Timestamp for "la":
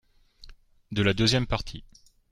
1.03-1.13